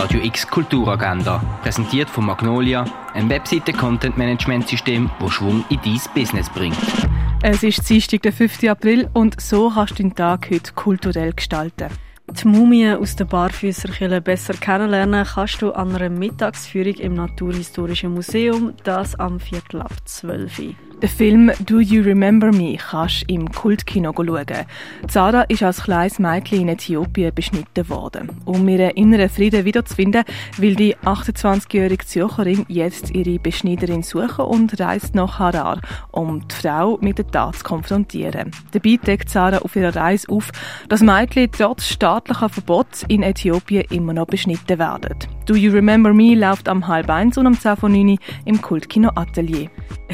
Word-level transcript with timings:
Radio 0.00 0.22
X 0.22 0.46
Kulturagenda, 0.46 1.42
präsentiert 1.62 2.08
von 2.08 2.24
Magnolia, 2.24 2.86
ein 3.12 3.28
Webseite-Content-Management-System, 3.28 5.10
das 5.20 5.30
Schwung 5.30 5.62
in 5.68 5.78
dein 5.84 6.00
Business 6.14 6.48
bringt. 6.48 6.78
Es 7.42 7.62
ist 7.62 7.86
Dienstag, 7.86 8.22
der 8.22 8.32
5. 8.32 8.64
April 8.64 9.10
und 9.12 9.38
so 9.38 9.68
kannst 9.68 9.98
du 9.98 10.02
den 10.02 10.14
Tag 10.14 10.48
heute 10.50 10.72
kulturell 10.72 11.34
gestalten. 11.34 11.90
Die 12.30 12.48
Mumie 12.48 12.92
aus 12.92 13.14
der 13.14 13.26
Barfüsserkirche 13.26 14.22
besser 14.22 14.54
kennenlernen 14.54 15.26
kannst 15.34 15.60
du 15.60 15.72
an 15.72 15.94
einer 15.94 16.08
Mittagsführung 16.08 16.94
im 16.94 17.12
Naturhistorischen 17.12 18.14
Museum, 18.14 18.72
das 18.84 19.16
am 19.16 19.38
Viertel 19.38 19.82
ab 19.82 19.92
12 20.06 20.58
Uhr. 20.60 20.74
Den 21.02 21.08
Film 21.08 21.50
«Do 21.64 21.80
You 21.80 22.02
Remember 22.02 22.52
Me» 22.52 22.76
kannst 22.76 23.24
im 23.26 23.50
Kultkino 23.50 24.12
schauen. 24.14 24.66
Zara 25.08 25.42
ist 25.44 25.62
als 25.62 25.84
kleines 25.84 26.18
Mädchen 26.18 26.60
in 26.60 26.68
Äthiopien 26.68 27.34
beschnitten 27.34 27.88
worden. 27.88 28.28
Um 28.44 28.68
ihren 28.68 28.90
inneren 28.90 29.30
Frieden 29.30 29.64
wiederzufinden, 29.64 30.24
will 30.58 30.74
die 30.74 30.94
28-jährige 30.96 32.04
Zürcherin 32.04 32.66
jetzt 32.68 33.14
ihre 33.14 33.38
Beschneiderin 33.38 34.02
suchen 34.02 34.44
und 34.44 34.78
reist 34.78 35.14
nach 35.14 35.38
Harar, 35.38 35.80
um 36.12 36.46
die 36.46 36.54
Frau 36.54 36.98
mit 37.00 37.16
der 37.16 37.28
Tat 37.28 37.56
zu 37.56 37.64
konfrontieren. 37.64 38.50
Dabei 38.72 38.98
deckt 38.98 39.30
Zara 39.30 39.56
auf 39.56 39.76
ihrer 39.76 39.96
Reise 39.96 40.28
auf, 40.28 40.50
dass 40.90 41.00
Mädchen 41.00 41.50
trotz 41.50 41.86
staatlicher 41.86 42.50
Verbots 42.50 43.06
in 43.08 43.22
Äthiopien 43.22 43.86
immer 43.88 44.12
noch 44.12 44.26
beschnitten 44.26 44.78
werden. 44.78 45.16
«Do 45.46 45.54
You 45.54 45.72
Remember 45.72 46.12
Me» 46.12 46.34
läuft 46.34 46.68
am 46.68 46.86
halb 46.86 47.08
eins 47.08 47.38
und 47.38 47.46
um 47.46 47.58
10 47.58 47.76
von 47.76 47.90
9 47.90 48.18
im 48.44 48.60
Kultkino 48.60 49.10
Atelier. 49.14 49.70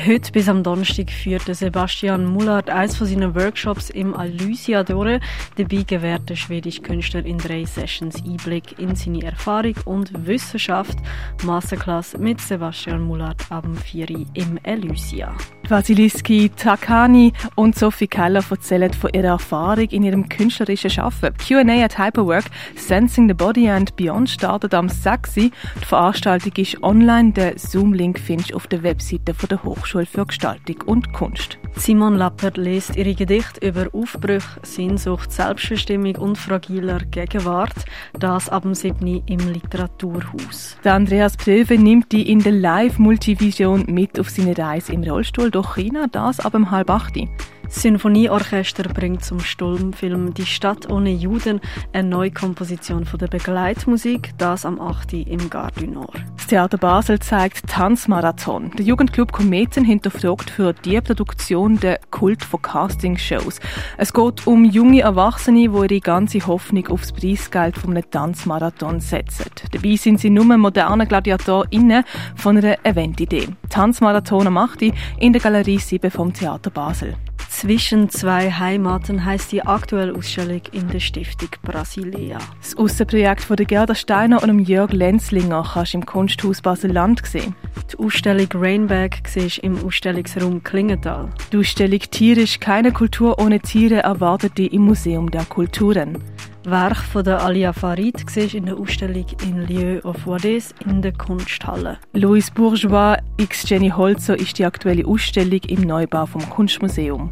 Heute 0.06 0.30
bis 0.30 0.48
am 0.48 0.62
führt 0.84 1.42
Sebastian 1.46 2.26
Mullard 2.26 2.68
eines 2.68 2.96
von 2.96 3.06
seinen 3.06 3.34
Workshops 3.34 3.90
im 3.90 4.14
Alysia 4.14 4.82
durch. 4.82 5.20
Dabei 5.56 5.82
gewährt 5.82 6.28
der 6.28 6.36
schwedische 6.36 6.82
Künstler 6.82 7.24
in 7.24 7.38
drei 7.38 7.64
Sessions 7.64 8.22
Einblick 8.24 8.78
in 8.78 8.94
seine 8.94 9.22
Erfahrung 9.22 9.74
und 9.84 10.26
Wissenschaft. 10.26 10.98
Masterclass 11.44 12.16
mit 12.18 12.40
Sebastian 12.40 13.02
Mullard 13.02 13.44
am 13.50 13.76
4. 13.76 14.10
im 14.34 14.58
Alysia. 14.64 15.34
Vasiliski 15.68 16.50
Takani 16.50 17.32
und 17.54 17.76
Sophie 17.76 18.06
Keller 18.06 18.44
erzählen 18.48 18.92
von 18.92 19.10
ihrer 19.12 19.28
Erfahrung 19.28 19.88
in 19.88 20.04
ihrem 20.04 20.28
künstlerischen 20.28 20.90
Schaffen. 20.90 21.34
Q&A 21.36 21.84
at 21.84 21.98
Hyperwork 21.98 22.44
Sensing 22.76 23.28
the 23.28 23.34
Body 23.34 23.68
and 23.68 23.96
Beyond 23.96 24.30
startet 24.30 24.74
am 24.74 24.88
6. 24.88 25.34
Die 25.34 25.52
Veranstaltung 25.80 26.52
ist 26.56 26.82
online. 26.82 27.32
Den 27.32 27.58
Zoom-Link 27.58 28.18
findest 28.18 28.50
du 28.50 28.56
auf 28.56 28.66
der 28.66 28.82
Webseite 28.82 29.34
der 29.46 29.62
Hochschule 29.62 30.06
für 30.06 30.26
Gestaltung 30.26 30.65
und 30.86 31.12
Kunst. 31.12 31.58
Simon 31.76 32.16
Lappert 32.16 32.56
liest 32.56 32.96
ihre 32.96 33.14
Gedichte 33.14 33.66
über 33.66 33.88
Aufbrüche, 33.92 34.60
Sehnsucht, 34.62 35.30
Selbstbestimmung 35.30 36.16
und 36.16 36.38
fragiler 36.38 37.00
Gegenwart. 37.10 37.74
Das 38.18 38.48
ab 38.48 38.62
dem 38.62 38.74
7. 38.74 39.22
im 39.26 39.52
Literaturhaus. 39.52 40.78
Der 40.84 40.94
Andreas 40.94 41.36
Pröve 41.36 41.78
nimmt 41.78 42.12
die 42.12 42.30
in 42.30 42.40
der 42.40 42.52
Live-Multivision 42.52 43.84
mit 43.88 44.18
auf 44.18 44.30
seine 44.30 44.56
Reise 44.56 44.92
im 44.92 45.02
Rollstuhl 45.02 45.50
durch 45.50 45.74
China, 45.74 46.06
das 46.10 46.40
ab 46.40 46.52
dem 46.52 46.70
halb 46.70 46.90
acht. 46.90 47.16
Sinfonieorchester 47.68 48.84
bringt 48.84 49.24
zum 49.24 49.40
Sturmfilm 49.40 50.34
Die 50.34 50.46
Stadt 50.46 50.90
ohne 50.90 51.10
Juden 51.10 51.60
eine 51.92 52.08
neue 52.08 52.30
Komposition 52.30 53.04
von 53.04 53.18
der 53.18 53.26
Begleitmusik, 53.26 54.32
das 54.38 54.64
am 54.64 54.80
8. 54.80 55.14
im 55.14 55.50
Gare 55.50 55.86
Nord. 55.86 56.16
Das 56.36 56.46
Theater 56.46 56.78
Basel 56.78 57.18
zeigt 57.18 57.66
Tanzmarathon. 57.66 58.70
Der 58.78 58.84
Jugendclub 58.84 59.32
Kometen 59.32 59.84
hinterfragt 59.84 60.50
für 60.50 60.72
die 60.72 61.00
Produktion 61.00 61.80
der 61.80 61.98
Kult 62.10 62.44
von 62.44 62.62
Castingshows. 62.62 63.60
Es 63.98 64.12
geht 64.12 64.46
um 64.46 64.64
junge 64.64 65.00
Erwachsene, 65.00 65.68
die 65.68 65.94
ihre 65.94 66.00
ganze 66.00 66.46
Hoffnung 66.46 66.86
aufs 66.88 67.12
Preisgeld 67.12 67.76
von 67.76 67.90
einem 67.90 68.10
Tanzmarathon 68.10 69.00
setzen. 69.00 69.50
Dabei 69.72 69.96
sind 69.96 70.20
sie 70.20 70.30
nur 70.30 70.44
moderne 70.44 71.06
GladiatorInnen 71.06 72.04
von 72.36 72.58
einer 72.58 72.84
Eventidee. 72.84 73.48
Tanzmarathon 73.68 74.46
am 74.46 74.56
8. 74.56 74.92
in 75.18 75.32
der 75.32 75.42
Galerie 75.42 75.78
7 75.78 76.10
vom 76.10 76.32
Theater 76.32 76.70
Basel. 76.70 77.16
Zwischen 77.58 78.10
zwei 78.10 78.50
Heimaten 78.50 79.24
heißt 79.24 79.50
die 79.50 79.62
aktuelle 79.62 80.14
Ausstellung 80.14 80.60
in 80.72 80.88
der 80.88 81.00
Stiftung 81.00 81.48
Brasilia. 81.62 82.36
Das 82.60 82.76
Aussenprojekt 82.76 83.44
von 83.44 83.56
der 83.56 83.64
Gerda 83.64 83.94
Steiner 83.94 84.42
und 84.42 84.68
Jörg 84.68 84.92
Lenzlinger 84.92 85.66
kannst 85.72 85.94
du 85.94 85.96
im 85.96 86.04
Kunsthaus 86.04 86.60
Basel-Land 86.60 87.24
sehen. 87.24 87.54
Die 87.90 87.98
Ausstellung 87.98 88.48
Rainback 88.52 89.22
siehst 89.26 89.60
im 89.60 89.82
Ausstellungsraum 89.82 90.62
Klingenthal. 90.62 91.30
Die 91.50 91.56
Ausstellung 91.56 92.00
Tierisch 92.10 92.60
keine 92.60 92.92
Kultur 92.92 93.38
ohne 93.38 93.58
Tiere 93.58 94.02
erwartet 94.02 94.58
dich 94.58 94.74
im 94.74 94.82
Museum 94.82 95.30
der 95.30 95.46
Kulturen. 95.46 96.18
Werk 96.68 96.96
von 96.96 97.22
der 97.22 97.44
Alia 97.44 97.72
Farid 97.72 98.28
siehst 98.28 98.54
in 98.54 98.66
der 98.66 98.76
Ausstellung 98.76 99.24
in 99.44 99.68
Lieu 99.68 100.00
of 100.02 100.26
Vades 100.26 100.74
in 100.84 101.00
der 101.00 101.12
Kunsthalle. 101.12 101.98
Louis 102.12 102.50
Bourgeois 102.50 103.18
x 103.36 103.68
Jenny 103.68 103.90
Holzer 103.90 104.36
ist 104.36 104.58
die 104.58 104.64
aktuelle 104.64 105.06
Ausstellung 105.06 105.60
im 105.68 105.82
Neubau 105.82 106.26
vom 106.26 106.42
Kunstmuseum. 106.50 107.30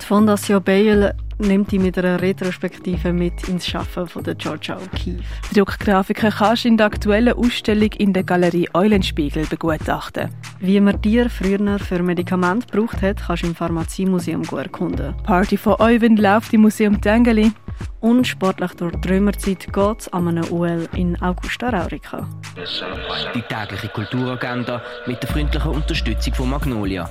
Die 0.00 0.06
Fondation 0.06 0.62
Bayle 0.62 1.16
nimmt 1.40 1.72
die 1.72 1.78
mit 1.78 1.98
einer 1.98 2.20
Retrospektive 2.20 3.12
mit 3.12 3.48
ins 3.48 3.66
Schaffen 3.66 4.06
von 4.06 4.22
der 4.22 4.34
Georgia 4.34 4.76
O'Keeffe. 4.76 5.22
Die 5.50 5.54
Druckgrafiken 5.54 6.30
kannst 6.30 6.64
du 6.64 6.68
in 6.68 6.76
der 6.76 6.86
aktuellen 6.86 7.34
Ausstellung 7.34 7.90
in 7.98 8.12
der 8.12 8.24
Galerie 8.24 8.68
Eulenspiegel 8.74 9.46
begutachten. 9.46 10.30
Wie 10.60 10.78
man 10.80 11.00
dir 11.00 11.30
früher 11.30 11.78
für 11.78 12.02
Medikamente 12.02 12.66
gebraucht 12.66 13.02
hat, 13.02 13.22
kannst 13.26 13.42
du 13.42 13.48
im 13.48 13.54
Pharmaziemuseum 13.54 14.42
erkunden. 14.56 15.14
Party 15.24 15.56
von 15.56 15.76
Euwen 15.80 16.16
läuft 16.16 16.52
im 16.52 16.62
Museum 16.62 17.00
Tengeli. 17.00 17.52
Und 18.00 18.26
sportlich 18.26 18.72
durch 18.72 18.96
die 18.96 19.08
Römerzeit 19.08 19.72
geht 19.72 20.00
es 20.00 20.12
an 20.12 20.28
einem 20.28 20.44
UL 20.50 20.88
in 20.94 21.20
Augusta 21.22 21.70
Raurica. 21.70 22.28
Die 23.34 23.42
tägliche 23.42 23.88
Kulturagenda 23.88 24.82
mit 25.06 25.22
der 25.22 25.30
freundlichen 25.30 25.70
Unterstützung 25.70 26.34
von 26.34 26.50
Magnolia, 26.50 27.10